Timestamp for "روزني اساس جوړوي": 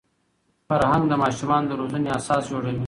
1.79-2.79